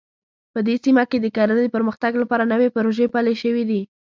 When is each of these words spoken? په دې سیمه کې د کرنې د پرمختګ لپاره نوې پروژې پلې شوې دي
په 0.53 0.59
دې 0.67 0.75
سیمه 0.83 1.03
کې 1.09 1.17
د 1.21 1.27
کرنې 1.35 1.63
د 1.65 1.73
پرمختګ 1.75 2.11
لپاره 2.21 2.49
نوې 2.53 2.67
پروژې 2.75 3.05
پلې 3.13 3.33
شوې 3.41 3.63
دي 3.69 3.81